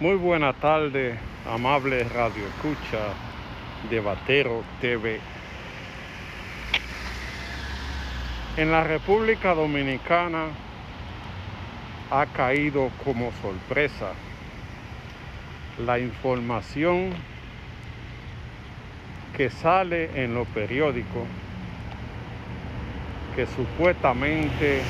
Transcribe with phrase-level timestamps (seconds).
[0.00, 3.12] Muy buena tarde, amable radio escucha
[3.90, 5.20] de Batero TV.
[8.56, 10.46] En la República Dominicana
[12.10, 14.12] ha caído como sorpresa
[15.84, 17.10] la información
[19.36, 21.28] que sale en los periódicos
[23.36, 24.80] que supuestamente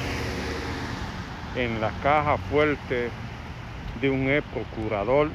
[1.57, 3.11] en la caja fuerte
[4.01, 5.31] de un ex procurador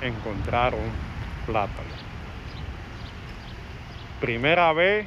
[0.00, 0.80] encontraron
[1.46, 1.90] plátano.
[4.20, 5.06] Primera vez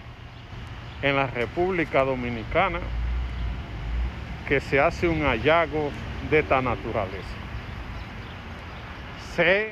[1.01, 2.79] en la República Dominicana
[4.47, 5.91] que se hace un hallazgo
[6.29, 7.35] de esta naturaleza.
[9.35, 9.71] Sé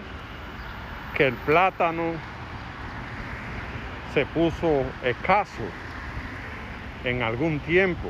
[1.15, 2.13] que el plátano
[4.13, 5.63] se puso escaso
[7.03, 8.09] en algún tiempo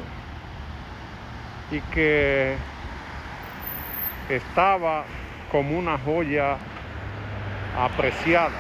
[1.72, 2.56] y que
[4.36, 5.04] estaba
[5.52, 6.58] como una joya
[7.78, 8.60] apreciada.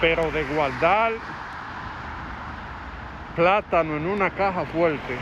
[0.00, 1.12] Pero de guardar
[3.34, 5.16] plátano en una caja fuerte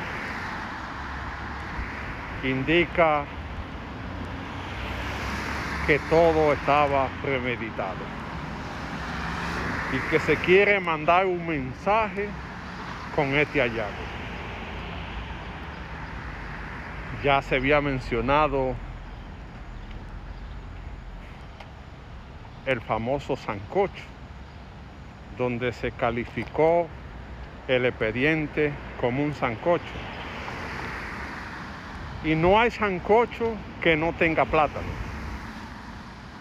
[2.45, 3.25] indica
[5.87, 8.05] que todo estaba premeditado
[9.93, 12.29] y que se quiere mandar un mensaje
[13.15, 14.24] con este hallazgo.
[17.25, 18.75] Ya se había mencionado
[22.67, 24.03] el famoso sancocho,
[25.39, 26.87] donde se calificó
[27.67, 29.83] el expediente como un sancocho.
[32.25, 34.93] Y no hay sancocho que no tenga plátano.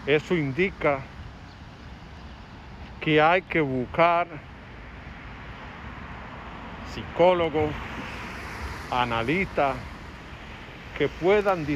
[0.04, 1.00] Eso indica
[3.00, 4.26] que hay que buscar
[6.92, 7.70] psicólogos,
[8.90, 9.76] analistas,
[10.96, 11.66] que puedan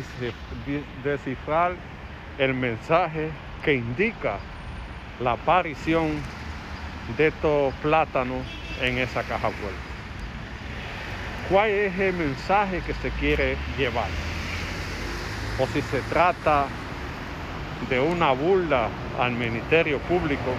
[1.02, 1.72] descifrar
[2.38, 3.30] el mensaje
[3.64, 4.38] que indica
[5.20, 6.12] la aparición
[7.16, 8.46] de estos plátanos
[8.80, 9.78] en esa caja fuerte.
[11.50, 14.10] ¿Cuál es el mensaje que se quiere llevar?
[15.58, 16.66] O si se trata
[17.88, 20.54] de una burla al Ministerio Público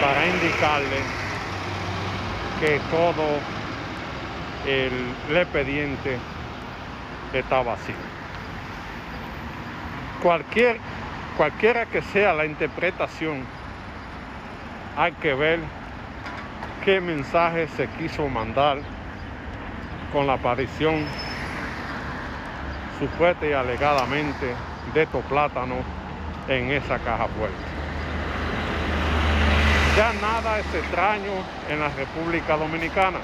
[0.00, 1.02] para indicarle
[2.60, 3.40] que todo
[4.66, 6.18] el expediente
[7.40, 7.94] está vacío.
[10.22, 10.78] Cualquier,
[11.36, 13.44] cualquiera que sea la interpretación,
[14.96, 15.60] hay que ver
[16.84, 18.78] qué mensaje se quiso mandar
[20.12, 21.04] con la aparición
[22.98, 24.54] supuesta y alegadamente
[24.94, 25.78] de estos plátanos
[26.48, 27.56] en esa caja fuerte.
[29.96, 31.32] Ya nada es extraño
[31.68, 33.18] en la República Dominicana.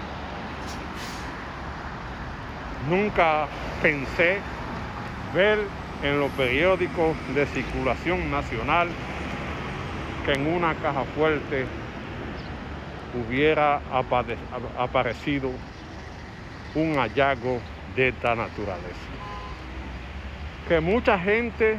[2.88, 3.46] Nunca
[3.82, 4.38] pensé
[5.34, 5.58] ver
[6.02, 8.88] en los periódicos de circulación nacional
[10.24, 11.66] que en una caja fuerte
[13.14, 13.80] hubiera
[14.78, 15.50] aparecido
[16.74, 17.60] un hallazgo
[17.96, 19.08] de esta naturaleza.
[20.68, 21.78] Que mucha gente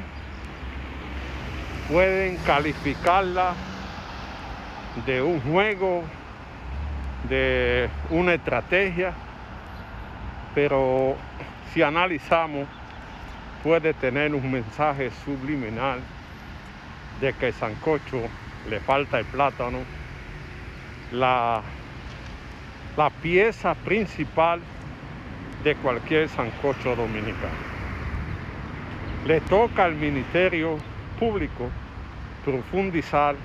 [1.90, 3.54] pueden calificarla
[5.06, 6.04] de un juego,
[7.30, 9.14] de una estrategia,
[10.54, 11.16] pero
[11.74, 12.68] si analizamos
[13.64, 16.00] puede tener un mensaje subliminal
[17.22, 18.22] de que el sancocho
[18.70, 19.80] le falta el plátano,
[21.12, 21.62] la,
[22.96, 24.62] la pieza principal
[25.64, 27.70] de cualquier sancocho dominicano.
[29.26, 30.78] Le toca al Ministerio
[31.20, 31.70] Público
[32.46, 33.36] profundizar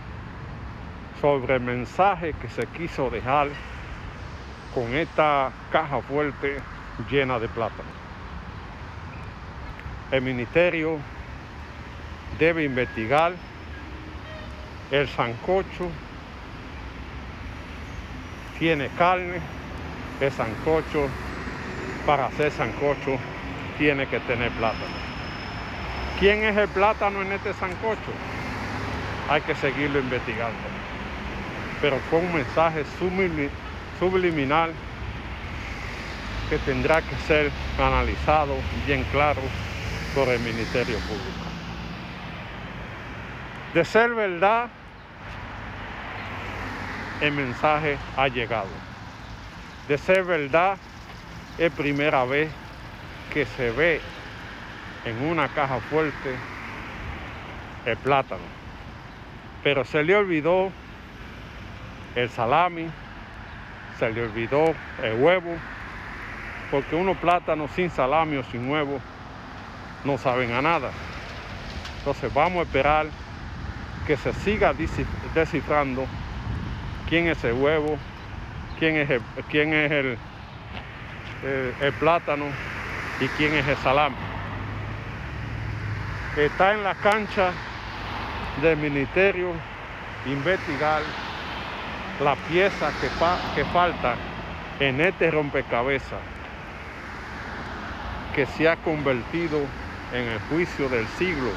[1.21, 3.49] sobre el mensaje que se quiso dejar
[4.73, 6.59] con esta caja fuerte
[7.11, 7.89] llena de plátano.
[10.11, 10.99] El ministerio
[12.39, 13.33] debe investigar
[14.91, 15.91] el sancocho,
[18.59, 19.41] tiene carne,
[20.21, 21.09] el sancocho,
[22.07, 23.19] para hacer sancocho
[23.79, 25.05] tiene que tener plátano.
[26.19, 28.13] ¿Quién es el plátano en este sancocho?
[29.29, 30.59] Hay que seguirlo investigando.
[31.81, 32.85] Pero fue un mensaje
[33.99, 34.73] subliminal
[36.49, 38.55] que tendrá que ser analizado
[38.87, 39.41] bien claro
[40.15, 41.45] por el Ministerio Público.
[43.73, 44.69] De ser verdad,
[47.21, 48.69] el mensaje ha llegado.
[49.89, 50.77] De ser verdad,
[51.59, 52.51] es primera vez
[53.33, 54.01] que se ve
[55.05, 56.37] en una caja fuerte
[57.87, 58.43] el plátano.
[59.63, 60.71] Pero se le olvidó
[62.15, 62.87] el salami,
[63.99, 65.57] se le olvidó el huevo,
[66.71, 69.01] porque unos plátanos sin salami o sin huevo
[70.05, 70.91] no saben a nada.
[71.99, 73.07] Entonces vamos a esperar
[74.07, 74.75] que se siga
[75.35, 76.07] descifrando
[77.09, 77.97] quién es el huevo,
[78.79, 80.19] quién es el, quién es el,
[81.81, 82.47] el plátano
[83.21, 84.17] y quién es el salame.
[86.37, 87.53] Está en la cancha
[88.61, 89.53] del ministerio
[90.27, 91.03] investigar
[92.21, 93.09] la pieza que,
[93.55, 94.17] que falta
[94.81, 96.34] en este rompecabezas
[98.35, 99.61] que se ha convertido
[100.13, 101.53] en el juicio del siglo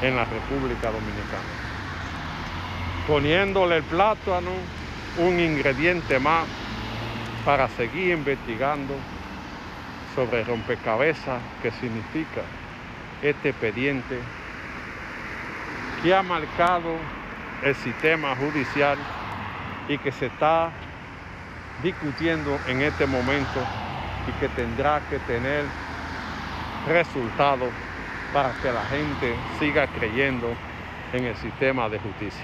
[0.00, 1.42] en la República Dominicana.
[3.08, 4.52] Poniéndole el plátano
[5.16, 6.46] un ingrediente más
[7.44, 8.94] para seguir investigando
[10.14, 12.42] sobre rompecabezas que significa
[13.20, 14.20] este expediente
[16.02, 16.98] que ha marcado
[17.62, 18.98] el sistema judicial
[19.88, 20.72] y que se está
[21.82, 23.66] discutiendo en este momento
[24.26, 25.81] y que tendrá que tener
[26.86, 27.70] resultados
[28.32, 30.48] para que la gente siga creyendo
[31.12, 32.40] en el sistema de justicia.